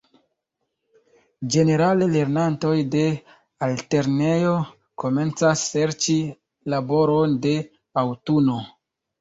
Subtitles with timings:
[1.55, 3.03] Ĝenerale lernantoj de
[3.67, 4.55] altlernejo
[5.05, 6.17] komencas serĉi
[6.77, 7.55] laboron de
[8.05, 8.59] aŭtuno.